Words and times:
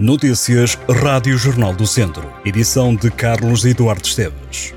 Notícias 0.00 0.78
Rádio 1.02 1.36
Jornal 1.36 1.74
do 1.74 1.84
Centro. 1.84 2.32
Edição 2.44 2.94
de 2.94 3.10
Carlos 3.10 3.64
Eduardo 3.64 4.06
Esteves. 4.06 4.72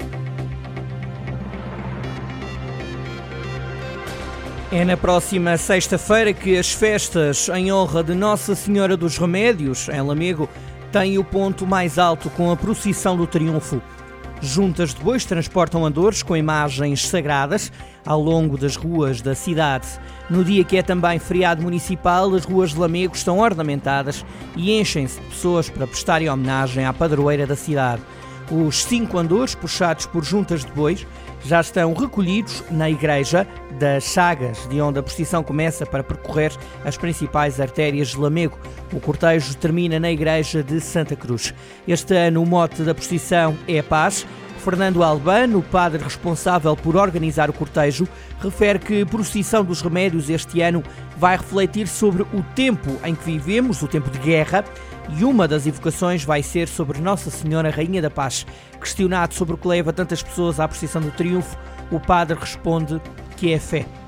É 4.72 4.84
na 4.84 4.98
próxima 4.98 5.56
sexta-feira 5.58 6.34
que 6.34 6.58
as 6.58 6.72
festas 6.72 7.50
em 7.50 7.72
honra 7.72 8.04
de 8.04 8.16
Nossa 8.16 8.56
Senhora 8.56 8.98
dos 8.98 9.20
Remédios, 9.20 9.90
em 9.90 10.02
Lamego, 10.02 10.50
têm 10.92 11.20
o 11.20 11.24
ponto 11.24 11.68
mais 11.68 12.00
alto 12.00 12.28
com 12.32 12.50
a 12.50 12.58
procissão 12.58 13.16
do 13.16 13.28
Triunfo. 13.28 13.80
Juntas 14.44 14.96
de 14.96 15.04
bois 15.04 15.24
transportam 15.24 15.86
andores 15.86 16.24
com 16.24 16.36
imagens 16.36 17.08
sagradas 17.08 17.72
ao 18.04 18.20
longo 18.20 18.58
das 18.58 18.76
ruas 18.76 19.22
da 19.22 19.36
cidade. 19.36 19.88
No 20.32 20.44
dia 20.44 20.64
que 20.64 20.78
é 20.78 20.82
também 20.82 21.20
feriado 21.20 21.62
municipal, 21.62 22.34
as 22.34 22.44
ruas 22.44 22.72
de 22.72 22.80
Lamego 22.80 23.16
estão 23.16 23.38
ornamentadas 23.38 24.26
e 24.56 24.80
enchem-se 24.80 25.20
de 25.20 25.28
pessoas 25.28 25.70
para 25.70 25.86
prestarem 25.86 26.28
homenagem 26.28 26.86
à 26.86 26.92
padroeira 26.92 27.46
da 27.46 27.56
cidade. 27.56 28.02
Os 28.52 28.84
cinco 28.84 29.18
andores, 29.18 29.56
puxados 29.56 30.06
por 30.06 30.26
juntas 30.26 30.66
de 30.66 30.72
bois, 30.74 31.08
já 31.46 31.62
estão 31.62 31.94
recolhidos 31.94 32.62
na 32.70 32.90
Igreja 32.90 33.48
das 33.80 34.04
Chagas, 34.04 34.68
de 34.68 34.82
onde 34.82 35.00
a 35.00 35.04
procissão 35.04 35.42
começa 35.42 35.86
para 35.86 36.04
percorrer 36.04 36.52
as 36.84 36.98
principais 36.98 37.62
artérias 37.62 38.10
de 38.10 38.18
Lamego. 38.18 38.60
O 38.92 39.00
cortejo 39.00 39.56
termina 39.56 40.02
na 40.02 40.12
Igreja 40.12 40.62
de 40.62 40.82
Santa 40.82 41.16
Cruz. 41.16 41.54
Este 41.88 42.14
ano 42.14 42.44
o 42.44 42.46
mote 42.46 42.84
da 42.84 42.94
procissão 42.94 43.58
é 43.70 43.80
a 43.80 43.84
paz. 43.84 44.28
Fernando 44.62 45.04
Albano, 45.04 45.58
o 45.58 45.64
padre 45.64 46.04
responsável 46.04 46.76
por 46.78 46.96
organizar 46.96 47.50
o 47.50 47.54
cortejo, 47.54 48.08
refere 48.40 48.78
que 48.78 49.02
a 49.02 49.06
procissão 49.06 49.66
dos 49.66 49.82
remédios 49.82 50.30
este 50.30 50.62
ano 50.62 50.84
vai 51.18 51.36
refletir 51.36 51.88
sobre 51.88 52.22
o 52.22 52.44
tempo 52.56 52.90
em 53.04 53.16
que 53.16 53.26
vivemos, 53.26 53.82
o 53.82 53.88
tempo 53.88 54.12
de 54.12 54.20
guerra, 54.20 54.64
e 55.18 55.24
uma 55.24 55.48
das 55.48 55.66
evocações 55.66 56.24
vai 56.24 56.44
ser 56.44 56.68
sobre 56.68 57.02
Nossa 57.02 57.32
Senhora 57.32 57.72
Rainha 57.72 58.04
da 58.04 58.10
Paz. 58.12 58.46
Questionado 58.80 59.34
sobre 59.34 59.56
o 59.56 59.58
que 59.58 59.68
leva 59.68 59.92
tantas 59.92 60.22
pessoas 60.22 60.60
à 60.60 60.68
procissão 60.68 61.02
do 61.02 61.10
triunfo, 61.10 61.58
o 61.90 62.00
padre 62.00 62.38
responde 62.40 63.02
que 63.36 63.52
é 63.52 63.60
fé. 63.60 64.01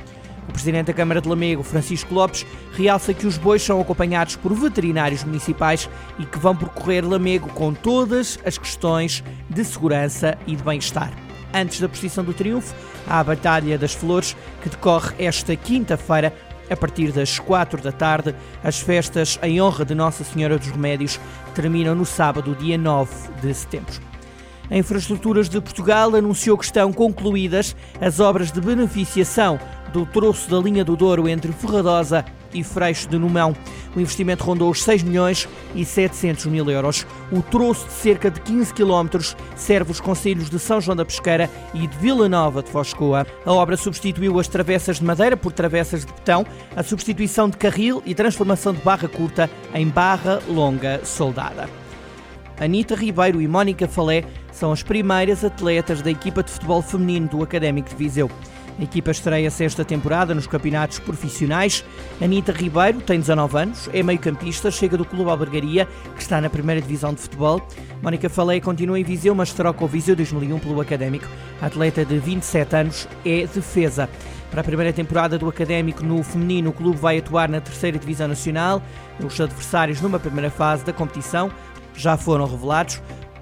O 0.48 0.52
presidente 0.52 0.88
da 0.88 0.94
Câmara 0.94 1.22
de 1.22 1.28
Lamego, 1.28 1.64
Francisco 1.64 2.14
Lopes, 2.14 2.46
realça 2.74 3.14
que 3.14 3.26
os 3.26 3.38
bois 3.38 3.62
são 3.62 3.80
acompanhados 3.80 4.36
por 4.36 4.54
veterinários 4.54 5.24
municipais 5.24 5.90
e 6.20 6.26
que 6.26 6.38
vão 6.38 6.56
percorrer 6.56 7.06
Lamego 7.06 7.50
com 7.50 7.74
todas 7.74 8.38
as 8.46 8.58
questões 8.58 9.24
de 9.50 9.64
segurança 9.64 10.38
e 10.46 10.56
de 10.56 10.64
bem-estar. 10.64 11.12
Antes 11.54 11.80
da 11.80 11.88
procissão 11.88 12.24
do 12.24 12.34
triunfo, 12.34 12.74
há 13.08 13.20
a 13.20 13.24
Batalha 13.24 13.78
das 13.78 13.94
Flores, 13.94 14.36
que 14.62 14.70
decorre 14.70 15.14
esta 15.20 15.56
quinta-feira 15.56 16.34
a 16.70 16.76
partir 16.76 17.12
das 17.12 17.40
quatro 17.40 17.82
da 17.82 17.92
tarde, 17.92 18.34
as 18.64 18.80
festas 18.80 19.38
em 19.44 19.62
honra 19.62 19.86
de 19.86 19.94
Nossa 19.94 20.24
Senhora 20.24 20.58
dos 20.58 20.70
Remédios 20.70 21.20
terminam 21.54 21.94
no 21.94 22.06
sábado, 22.06 22.56
dia 22.56 22.78
9 22.78 23.14
de 23.42 23.54
setembro. 23.54 24.13
Infraestruturas 24.74 25.48
de 25.48 25.62
Portugal 25.62 26.16
anunciou 26.16 26.58
que 26.58 26.66
estão 26.66 26.92
concluídas 26.92 27.76
as 28.02 28.20
obras 28.20 28.52
de 28.52 28.60
beneficiação 28.60 29.60
do 29.94 30.04
troço 30.04 30.50
da 30.50 30.58
linha 30.58 30.84
do 30.84 30.96
Douro 30.96 31.30
entre 31.30 31.52
Ferradosa 31.52 32.26
e 32.52 32.64
Freixo 32.64 33.08
de 33.08 33.20
Numão. 33.20 33.56
O 33.96 34.00
investimento 34.00 34.44
rondou 34.44 34.72
os 34.72 34.82
6 34.82 35.04
milhões 35.04 35.48
e 35.76 35.86
700 35.86 36.48
mil 36.48 36.68
euros. 36.68 37.06
O 37.32 37.44
troço 37.44 37.86
de 37.86 37.94
cerca 37.94 38.32
de 38.32 38.42
15 38.42 38.74
quilómetros 38.74 39.38
serve 39.56 39.92
os 39.92 40.02
concelhos 40.02 40.50
de 40.50 40.58
São 40.58 40.82
João 40.82 40.96
da 40.96 41.06
Pesqueira 41.06 41.48
e 41.76 41.86
de 41.86 41.98
Vila 42.00 42.28
Nova 42.28 42.64
de 42.64 42.72
Foscoa. 42.72 43.28
A 43.46 43.54
obra 43.54 43.78
substituiu 43.78 44.40
as 44.40 44.48
travessas 44.48 44.98
de 44.98 45.06
madeira 45.06 45.38
por 45.38 45.52
travessas 45.52 46.04
de 46.04 46.12
betão, 46.12 46.44
a 46.76 46.82
substituição 46.82 47.48
de 47.48 47.58
carril 47.58 48.02
e 48.08 48.16
transformação 48.16 48.74
de 48.74 48.82
barra 48.82 49.08
curta 49.08 49.48
em 49.76 49.88
barra 49.88 50.42
longa 50.48 51.06
soldada. 51.06 51.70
Anita 52.60 52.96
Ribeiro 52.96 53.42
e 53.42 53.48
Mónica 53.48 53.88
Falé 53.88 54.24
são 54.54 54.72
as 54.72 54.82
primeiras 54.82 55.44
atletas 55.44 56.02
da 56.02 56.10
equipa 56.10 56.42
de 56.42 56.52
futebol 56.52 56.82
feminino 56.82 57.28
do 57.28 57.44
Académico 57.44 57.90
de 57.90 57.96
Viseu. 57.96 58.30
A 58.80 58.84
equipa 58.84 59.12
estreia-se 59.12 59.64
esta 59.64 59.86
temporada 59.86 60.34
nos 60.34 60.48
campeonatos 60.48 60.98
profissionais. 60.98 61.86
Anita 62.22 62.52
Ribeiro 62.52 63.02
tem 63.02 63.20
19 63.20 63.58
anos, 63.58 63.90
é 63.94 64.02
meio-campista, 64.02 64.72
chega 64.72 64.98
do 64.98 65.06
Clube 65.06 65.30
Albergaria, 65.30 65.88
que 66.16 66.22
está 66.22 66.42
na 66.42 66.50
primeira 66.50 66.82
divisão 66.82 67.14
de 67.14 67.22
futebol. 67.22 67.62
Mónica 68.02 68.30
Falei 68.30 68.60
continua 68.60 69.00
em 69.00 69.04
Viseu, 69.04 69.36
mas 69.36 69.54
troca 69.54 69.84
o 69.84 69.88
Viseu 69.88 70.16
2001 70.16 70.60
pelo 70.60 70.82
Académico. 70.82 71.28
A 71.62 71.68
atleta 71.68 72.04
de 72.04 72.18
27 72.18 72.76
anos 72.76 73.08
é 73.24 73.46
defesa. 73.46 74.10
Para 74.50 74.62
a 74.62 74.64
primeira 74.64 74.94
temporada 74.94 75.38
do 75.38 75.48
Académico 75.48 76.04
no 76.04 76.22
feminino, 76.24 76.70
o 76.70 76.74
clube 76.74 76.98
vai 76.98 77.18
atuar 77.18 77.50
na 77.50 77.62
terceira 77.62 77.98
divisão 77.98 78.28
nacional. 78.28 78.82
Os 79.24 79.40
adversários 79.40 80.02
numa 80.02 80.20
primeira 80.20 80.50
fase 80.50 80.84
da 80.84 80.94
competição 80.94 81.52
já 81.96 82.18
foram 82.18 82.46
revelados. 82.46 83.02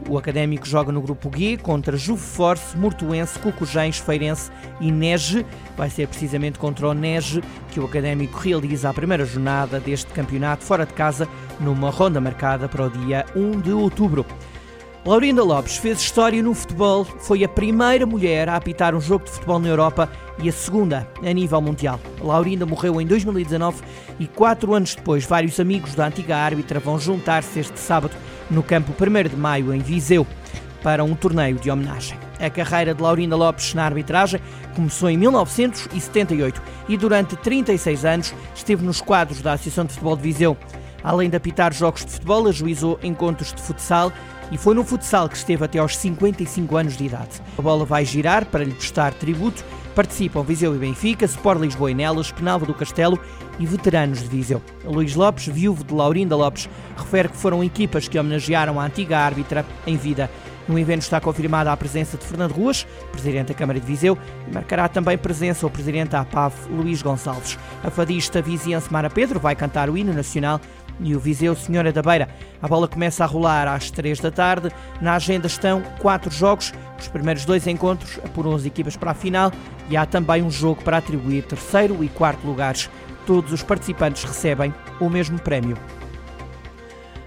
O 0.09 0.17
Académico 0.17 0.67
joga 0.67 0.91
no 0.91 1.01
grupo 1.01 1.31
G 1.35 1.57
contra 1.57 1.95
Juve 1.95 2.22
Force, 2.22 2.78
Mortuense, 2.78 3.38
Cucujens, 3.39 3.97
Feirense 3.97 4.51
e 4.79 4.91
Nege. 4.91 5.45
Vai 5.78 5.89
ser 5.89 6.07
precisamente 6.07 6.59
contra 6.59 6.88
o 6.88 6.94
Nege 6.94 7.41
que 7.72 7.79
o 7.79 7.85
Académico 7.85 8.39
realiza 8.39 8.89
a 8.89 8.94
primeira 8.94 9.25
jornada 9.25 9.79
deste 9.79 10.12
campeonato 10.12 10.63
fora 10.63 10.85
de 10.85 10.94
casa, 10.94 11.28
numa 11.59 11.89
ronda 11.89 12.19
marcada 12.19 12.67
para 12.67 12.88
o 12.88 12.89
dia 12.89 13.25
1 13.35 13.62
de 13.62 13.72
outubro. 13.72 14.25
Laurinda 15.03 15.44
Lopes 15.44 15.78
fez 15.78 16.00
história 16.00 16.44
no 16.44 16.53
futebol, 16.53 17.03
foi 17.03 17.44
a 17.44 17.50
primeira 17.50 18.06
mulher 18.06 18.47
a 18.47 18.56
apitar 18.56 18.94
um 18.94 19.01
jogo 19.01 19.25
de 19.25 19.31
futebol 19.31 19.57
na 19.57 19.68
Europa 19.68 20.07
e 20.38 20.47
a 20.47 20.51
segunda 20.51 21.07
a 21.23 21.33
nível 21.33 21.59
mundial. 21.59 22.00
Laurinda 22.22 22.68
morreu 22.68 23.01
em 23.01 23.07
2019 23.07 23.81
e 24.19 24.28
quatro 24.28 24.75
anos 24.75 24.94
depois, 24.94 25.25
vários 25.25 25.59
amigos 25.59 25.95
da 25.95 26.06
antiga 26.06 26.38
árbitra 26.38 26.79
vão 26.79 27.00
juntar-se 27.00 27.59
este 27.59 27.79
sábado 27.79 28.16
no 28.51 28.62
campo 28.62 28.94
1 28.94 29.29
de 29.29 29.35
Maio, 29.35 29.73
em 29.73 29.79
Viseu, 29.79 30.28
para 30.84 31.03
um 31.03 31.16
torneio 31.16 31.57
de 31.57 31.72
homenagem. 31.72 32.17
A 32.39 32.50
carreira 32.50 32.94
de 32.94 33.01
Laurinda 33.01 33.35
Lopes 33.35 33.73
na 33.73 33.85
arbitragem 33.85 34.41
começou 34.75 35.09
em 35.09 35.17
1978 35.17 36.62
e 36.89 36.97
durante 36.97 37.35
36 37.35 38.06
anos 38.06 38.34
esteve 38.56 38.84
nos 38.85 39.00
quadros 39.00 39.41
da 39.41 39.53
Associação 39.53 39.85
de 39.85 39.94
Futebol 39.94 40.17
de 40.17 40.23
Viseu. 40.23 40.57
Além 41.03 41.29
de 41.29 41.38
apitar 41.38 41.73
jogos 41.73 42.06
de 42.06 42.12
futebol, 42.12 42.47
ajuizou 42.47 43.00
encontros 43.01 43.53
de 43.53 43.62
futsal 43.62 44.12
e 44.51 44.57
foi 44.57 44.75
no 44.75 44.83
futsal 44.83 45.29
que 45.29 45.38
esteve 45.38 45.63
até 45.63 45.79
aos 45.79 45.95
55 45.97 46.75
anos 46.75 46.97
de 46.97 47.06
idade. 47.06 47.41
A 47.57 47.62
bola 47.62 47.85
vai 47.85 48.06
girar 48.06 48.45
para 48.45 48.63
lhe 48.63 48.73
prestar 48.73 49.13
tributo. 49.13 49.63
Participam 49.96 50.44
Viseu 50.44 50.75
e 50.75 50.78
Benfica, 50.78 51.25
Sport 51.25 51.62
Lisboa 51.62 51.91
e 51.91 51.94
Nelas, 51.94 52.31
Penalva 52.31 52.66
do 52.66 52.74
Castelo 52.74 53.19
e 53.59 53.66
veteranos 53.66 54.22
de 54.22 54.28
Viseu. 54.28 54.62
Luís 54.85 55.16
Lopes, 55.16 55.47
viúvo 55.47 55.84
de 55.84 55.94
Laurinda 55.94 56.35
Lopes, 56.35 56.69
refere 56.97 57.29
que 57.29 57.38
foram 57.38 57.63
equipas 57.63 58.07
que 58.07 58.18
homenagearam 58.18 58.80
a 58.80 58.85
antiga 58.85 59.18
árbitra 59.18 59.66
em 59.85 59.97
vida. 59.97 60.30
No 60.68 60.80
evento 60.80 61.01
está 61.01 61.19
confirmada 61.19 61.72
a 61.72 61.75
presença 61.75 62.18
de 62.18 62.25
Fernando 62.25 62.53
Ruas, 62.53 62.88
presidente 63.12 63.47
da 63.47 63.53
Câmara 63.53 63.80
de 63.80 63.85
Viseu, 63.85 64.18
e 64.47 64.53
marcará 64.53 64.88
também 64.88 65.18
presença 65.18 65.66
o 65.66 65.69
presidente 65.69 66.12
da 66.12 66.22
APAV, 66.22 66.53
Luís 66.69 67.01
Gonçalves. 67.01 67.57
A 67.84 67.90
fadista 67.90 68.41
viziense 68.41 68.91
Mara 68.91 69.09
Pedro 69.09 69.40
vai 69.40 69.56
cantar 69.56 69.90
o 69.90 69.97
hino 69.97 70.13
nacional 70.13 70.62
e 71.00 71.16
o 71.16 71.19
Viseu 71.19 71.56
Senhora 71.56 71.91
da 71.91 72.01
Beira. 72.01 72.30
A 72.62 72.68
bola 72.68 72.88
começa 72.88 73.24
a 73.24 73.28
rolar 73.28 73.68
às 73.68 73.90
3 73.90 74.19
da 74.19 74.31
tarde. 74.31 74.69
Na 75.01 75.16
agenda 75.16 75.47
estão 75.47 75.81
quatro 76.00 76.31
jogos. 76.31 76.72
Os 77.01 77.07
primeiros 77.07 77.45
dois 77.45 77.66
encontros 77.66 78.19
apuram 78.23 78.53
as 78.53 78.63
equipas 78.63 78.95
para 78.95 79.12
a 79.12 79.16
final 79.16 79.51
e 79.89 79.97
há 79.97 80.06
também 80.06 80.44
um 80.44 80.51
jogo 80.51 80.84
para 80.84 80.97
atribuir 80.97 81.44
terceiro 81.44 82.03
e 82.03 82.07
quarto 82.07 82.45
lugares. 82.45 82.89
Todos 83.25 83.51
os 83.51 83.63
participantes 83.63 84.23
recebem 84.23 84.73
o 85.00 85.09
mesmo 85.09 85.39
prémio. 85.39 85.75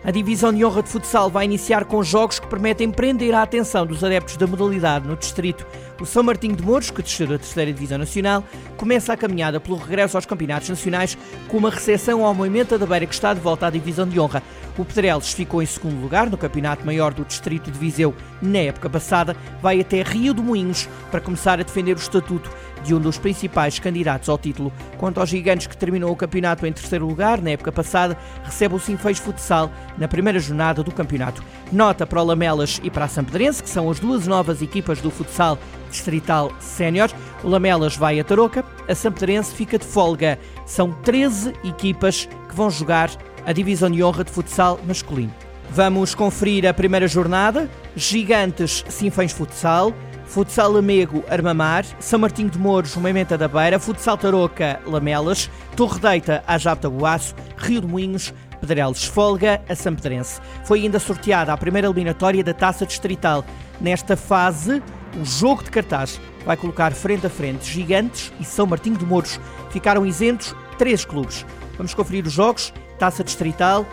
A 0.04 0.10
divisão 0.10 0.52
de 0.52 0.62
honra 0.62 0.82
de 0.82 0.90
futsal 0.90 1.30
vai 1.30 1.46
iniciar 1.46 1.86
com 1.86 2.02
jogos 2.02 2.38
que 2.38 2.46
permitem 2.46 2.90
prender 2.90 3.34
a 3.34 3.42
atenção 3.42 3.86
dos 3.86 4.04
adeptos 4.04 4.36
da 4.36 4.46
modalidade 4.46 5.08
no 5.08 5.16
distrito. 5.16 5.66
O 5.98 6.04
São 6.04 6.22
Martinho 6.22 6.54
de 6.54 6.62
Mouros, 6.62 6.91
que 6.91 7.02
desceu 7.02 7.26
da 7.26 7.38
terceira 7.38 7.72
divisão 7.72 7.96
nacional, 7.96 8.44
começa 8.76 9.14
a 9.14 9.16
caminhada 9.16 9.58
pelo 9.58 9.78
regresso 9.78 10.18
aos 10.18 10.26
campeonatos 10.26 10.68
nacionais 10.68 11.16
com 11.48 11.56
uma 11.56 11.70
recepção 11.70 12.22
ao 12.22 12.34
Moimenta 12.34 12.78
da 12.78 12.84
Beira 12.84 13.06
que 13.06 13.14
está 13.14 13.32
de 13.32 13.41
volta 13.41 13.66
à 13.66 13.70
divisão 13.70 14.06
de 14.06 14.20
honra. 14.20 14.42
O 14.76 14.84
Pedreles 14.84 15.32
ficou 15.32 15.62
em 15.62 15.66
segundo 15.66 16.00
lugar 16.00 16.28
no 16.28 16.36
campeonato 16.36 16.84
maior 16.84 17.15
do 17.15 17.24
distrito 17.24 17.71
de 17.71 17.78
Viseu 17.78 18.15
na 18.42 18.59
época 18.59 18.91
passada, 18.91 19.36
vai 19.62 19.80
até 19.80 20.03
Rio 20.03 20.34
de 20.34 20.42
Moinhos 20.42 20.88
para 21.10 21.21
começar 21.21 21.60
a 21.60 21.62
defender 21.62 21.97
o 21.97 22.00
estatuto 22.00 22.50
de 22.82 22.94
um 22.94 23.00
dos 23.00 23.16
principais 23.16 23.78
candidatos 23.78 24.28
ao 24.28 24.36
título. 24.36 24.72
Quanto 24.98 25.21
aos 25.21 25.30
gigantes 25.30 25.66
que 25.66 25.76
terminou 25.76 26.10
o 26.10 26.16
campeonato 26.16 26.66
em 26.66 26.72
terceiro 26.72 27.06
lugar 27.06 27.41
na 27.41 27.50
época 27.50 27.72
passada, 27.72 28.18
recebe 28.42 28.74
o 28.74 28.80
Sinfãs 28.80 29.18
Futsal 29.18 29.71
na 29.97 30.09
primeira 30.09 30.38
jornada 30.38 30.82
do 30.82 30.92
campeonato. 30.92 31.42
Nota 31.72 32.06
para 32.06 32.20
o 32.20 32.24
Lamelas 32.24 32.80
e 32.82 32.91
para 32.91 33.06
a 33.06 33.09
Sampedrense, 33.09 33.62
que 33.62 33.70
são 33.70 33.88
as 33.88 33.98
duas 33.98 34.27
novas 34.27 34.60
equipas 34.60 35.00
do 35.00 35.10
futsal 35.10 35.59
distrital 35.91 36.53
sénior. 36.60 37.10
O 37.42 37.48
Lamelas 37.48 37.97
vai 37.97 38.20
a 38.20 38.24
Tarouca, 38.24 38.65
a 38.88 38.94
Sampedrense 38.94 39.54
fica 39.54 39.78
de 39.78 39.86
folga. 39.86 40.38
São 40.66 40.92
13 40.92 41.54
equipas 41.65 42.28
que 42.48 42.54
vão 42.54 42.70
jogar 42.70 43.10
a 43.46 43.52
divisão 43.52 43.91
de 43.91 44.02
honra 44.02 44.24
de 44.24 44.30
futsal 44.30 44.78
masculino. 44.86 45.32
Vamos 45.70 46.14
conferir 46.14 46.66
a 46.66 46.74
primeira 46.74 47.08
jornada. 47.08 47.68
Gigantes 47.96 48.84
Sinfãs 48.88 49.32
Futsal, 49.32 49.92
Futsal 50.26 50.72
Lamego, 50.72 51.24
Armamar, 51.28 51.84
São 51.98 52.18
Martinho 52.18 52.50
de 52.50 52.58
Mouros, 52.58 52.96
Moimenta 52.96 53.36
da 53.36 53.48
Beira, 53.48 53.78
Futsal 53.78 54.16
Tarouca, 54.16 54.80
Lamelas, 54.86 55.50
Torre 55.76 56.00
Deita, 56.00 56.44
Ajapta 56.46 56.88
Boaço, 56.88 57.34
Rio 57.56 57.80
de 57.80 57.86
Moinhos, 57.86 58.32
Pedrelos 58.60 59.02
esfolga 59.02 59.62
a 59.68 59.74
Sampedrense. 59.74 60.41
Foi 60.64 60.80
ainda 60.80 60.98
sorteada 60.98 61.52
a 61.52 61.56
primeira 61.56 61.86
eliminatória 61.86 62.42
da 62.42 62.54
Taça 62.54 62.86
Distrital. 62.86 63.44
Nesta 63.80 64.16
fase, 64.16 64.82
o 65.20 65.24
jogo 65.24 65.62
de 65.62 65.70
cartaz 65.70 66.18
vai 66.46 66.56
colocar 66.56 66.92
frente 66.92 67.26
a 67.26 67.30
frente 67.30 67.70
Gigantes 67.70 68.32
e 68.41 68.44
São 68.44 68.66
Martinho 68.66 68.96
de 68.96 69.04
Mouros. 69.04 69.38
Ficaram 69.70 70.06
isentos 70.06 70.54
três 70.78 71.04
clubes. 71.04 71.44
Vamos 71.76 71.92
conferir 71.92 72.26
os 72.26 72.32
jogos. 72.32 72.72
Taça 72.98 73.24
Distrital, 73.24 73.86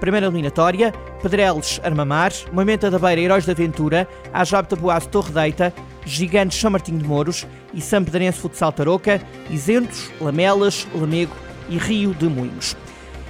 primeira 0.00 0.26
eliminatória, 0.26 0.92
Pedreles 1.22 1.80
Armamar, 1.82 2.32
Moimenta 2.52 2.90
da 2.90 2.98
Beira 2.98 3.20
Heróis 3.20 3.44
da 3.44 3.52
Aventura, 3.52 4.08
Ajab 4.32 4.68
Tabuaço 4.68 5.08
Torre 5.08 5.32
Deita, 5.32 5.72
Gigantes 6.04 6.58
São 6.58 6.70
Martinho 6.70 6.98
de 6.98 7.04
Mouros 7.04 7.46
e 7.74 7.80
São 7.80 8.04
Pedrense 8.04 8.38
Futsal 8.38 8.72
Tarouca, 8.72 9.20
Isentos, 9.50 10.10
Lamelas, 10.20 10.86
Lamego 10.94 11.34
e 11.68 11.76
Rio 11.76 12.14
de 12.14 12.28
Moinhos. 12.28 12.76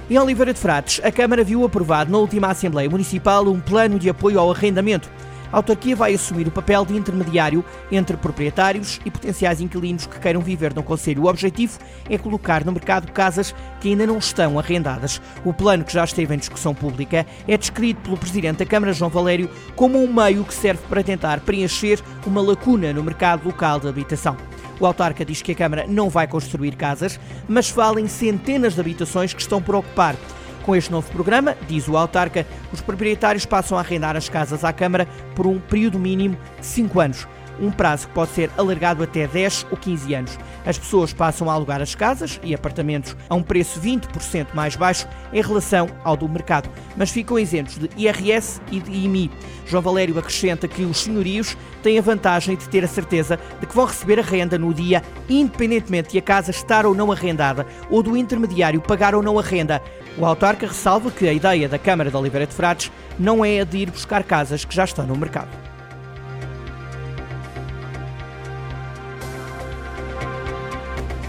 Em 0.09 0.17
Oliveira 0.17 0.53
de 0.53 0.59
Frades, 0.59 1.01
a 1.03 1.11
Câmara 1.11 1.43
viu 1.43 1.63
aprovado 1.63 2.11
na 2.11 2.17
última 2.17 2.47
Assembleia 2.47 2.89
Municipal 2.89 3.45
um 3.47 3.59
plano 3.59 3.99
de 3.99 4.09
apoio 4.09 4.39
ao 4.39 4.51
arrendamento. 4.51 5.09
A 5.51 5.57
autarquia 5.57 5.95
vai 5.95 6.13
assumir 6.13 6.47
o 6.47 6.51
papel 6.51 6.85
de 6.85 6.95
intermediário 6.95 7.65
entre 7.91 8.15
proprietários 8.15 8.99
e 9.03 9.09
potenciais 9.09 9.59
inquilinos 9.59 10.05
que 10.05 10.19
queiram 10.19 10.41
viver 10.41 10.75
no 10.75 10.83
Conselho. 10.83 11.23
O 11.23 11.27
objetivo 11.27 11.79
é 12.07 12.17
colocar 12.17 12.63
no 12.63 12.71
mercado 12.71 13.11
casas 13.11 13.55
que 13.81 13.89
ainda 13.89 14.05
não 14.05 14.19
estão 14.19 14.59
arrendadas. 14.59 15.19
O 15.43 15.51
plano, 15.51 15.83
que 15.83 15.93
já 15.93 16.03
esteve 16.03 16.35
em 16.35 16.37
discussão 16.37 16.75
pública, 16.75 17.25
é 17.47 17.57
descrito 17.57 18.01
pelo 18.01 18.17
Presidente 18.17 18.59
da 18.59 18.65
Câmara, 18.65 18.93
João 18.93 19.09
Valério, 19.09 19.49
como 19.75 19.97
um 19.97 20.11
meio 20.11 20.43
que 20.43 20.53
serve 20.53 20.83
para 20.87 21.03
tentar 21.03 21.39
preencher 21.39 21.99
uma 22.25 22.41
lacuna 22.41 22.93
no 22.93 23.03
mercado 23.03 23.45
local 23.45 23.79
de 23.79 23.87
habitação. 23.87 24.37
O 24.79 24.85
autarca 24.85 25.25
diz 25.25 25.41
que 25.41 25.51
a 25.51 25.55
Câmara 25.55 25.85
não 25.87 26.09
vai 26.09 26.27
construir 26.27 26.75
casas, 26.75 27.19
mas 27.47 27.69
fala 27.69 27.99
em 27.99 28.07
centenas 28.07 28.75
de 28.75 28.81
habitações 28.81 29.33
que 29.33 29.41
estão 29.41 29.61
por 29.61 29.75
ocupar. 29.75 30.15
Com 30.63 30.75
este 30.75 30.91
novo 30.91 31.09
programa, 31.11 31.55
diz 31.67 31.87
o 31.87 31.97
autarca, 31.97 32.45
os 32.71 32.81
proprietários 32.81 33.45
passam 33.45 33.77
a 33.77 33.81
arrendar 33.81 34.15
as 34.15 34.29
casas 34.29 34.63
à 34.63 34.71
Câmara 34.71 35.07
por 35.35 35.47
um 35.47 35.59
período 35.59 35.97
mínimo 35.97 36.37
de 36.59 36.65
5 36.65 36.99
anos 36.99 37.27
um 37.61 37.71
prazo 37.71 38.07
que 38.07 38.13
pode 38.13 38.31
ser 38.31 38.49
alargado 38.57 39.03
até 39.03 39.27
10 39.27 39.67
ou 39.71 39.77
15 39.77 40.13
anos. 40.13 40.39
As 40.65 40.77
pessoas 40.77 41.13
passam 41.13 41.49
a 41.49 41.53
alugar 41.53 41.81
as 41.81 41.95
casas 41.95 42.39
e 42.43 42.53
apartamentos 42.53 43.15
a 43.29 43.35
um 43.35 43.43
preço 43.43 43.79
20% 43.79 44.47
mais 44.53 44.75
baixo 44.75 45.07
em 45.33 45.41
relação 45.41 45.87
ao 46.03 46.15
do 46.15 46.27
mercado, 46.27 46.69
mas 46.95 47.11
ficam 47.11 47.39
isentos 47.39 47.77
de 47.77 47.89
IRS 47.97 48.61
e 48.71 48.79
de 48.79 48.91
IMI. 48.91 49.31
João 49.65 49.83
Valério 49.83 50.17
acrescenta 50.17 50.67
que 50.67 50.83
os 50.83 50.99
senhorios 51.03 51.55
têm 51.83 51.99
a 51.99 52.01
vantagem 52.01 52.55
de 52.55 52.67
ter 52.67 52.83
a 52.83 52.87
certeza 52.87 53.39
de 53.59 53.65
que 53.65 53.75
vão 53.75 53.85
receber 53.85 54.19
a 54.19 54.23
renda 54.23 54.57
no 54.57 54.73
dia, 54.73 55.03
independentemente 55.29 56.09
de 56.09 56.17
a 56.17 56.21
casa 56.21 56.51
estar 56.51 56.85
ou 56.85 56.95
não 56.95 57.11
arrendada 57.11 57.65
ou 57.89 58.01
do 58.01 58.17
intermediário 58.17 58.81
pagar 58.81 59.13
ou 59.13 59.21
não 59.21 59.37
a 59.37 59.41
renda. 59.41 59.81
O 60.17 60.25
autarca 60.25 60.67
ressalva 60.67 61.11
que 61.11 61.27
a 61.27 61.33
ideia 61.33 61.69
da 61.69 61.79
Câmara 61.79 62.09
de 62.09 62.17
Oliveira 62.17 62.45
de 62.45 62.53
Frades 62.53 62.91
não 63.17 63.43
é 63.43 63.61
a 63.61 63.63
de 63.63 63.77
ir 63.77 63.91
buscar 63.91 64.23
casas 64.23 64.65
que 64.65 64.75
já 64.75 64.83
estão 64.83 65.05
no 65.05 65.15
mercado. 65.15 65.49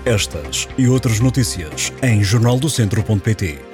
Estas 0.04 0.68
e 0.78 0.88
outras 0.88 1.20
notícias 1.20 1.92
em 2.02 2.22
jornaldocentro.pt. 2.22 3.69